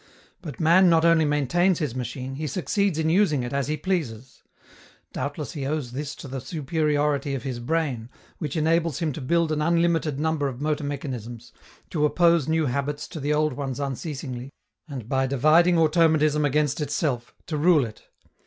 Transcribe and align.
But 0.41 0.59
man 0.59 0.89
not 0.89 1.05
only 1.05 1.25
maintains 1.25 1.77
his 1.77 1.93
machine, 1.93 2.33
he 2.33 2.47
succeeds 2.47 2.97
in 2.97 3.11
using 3.11 3.43
it 3.43 3.53
as 3.53 3.67
he 3.67 3.77
pleases. 3.77 4.41
Doubtless 5.13 5.51
he 5.51 5.63
owes 5.67 5.91
this 5.91 6.15
to 6.15 6.27
the 6.27 6.41
superiority 6.41 7.35
of 7.35 7.43
his 7.43 7.59
brain, 7.59 8.09
which 8.39 8.55
enables 8.57 8.97
him 8.97 9.13
to 9.13 9.21
build 9.21 9.51
an 9.51 9.61
unlimited 9.61 10.19
number 10.19 10.47
of 10.47 10.59
motor 10.59 10.83
mechanisms, 10.83 11.53
to 11.91 12.03
oppose 12.03 12.47
new 12.47 12.65
habits 12.65 13.07
to 13.09 13.19
the 13.19 13.31
old 13.35 13.53
ones 13.53 13.79
unceasingly, 13.79 14.49
and, 14.87 15.07
by 15.07 15.27
dividing 15.27 15.77
automatism 15.77 16.45
against 16.45 16.81
itself, 16.81 17.35
to 17.45 17.55
rule 17.55 17.85
it. 17.85 18.07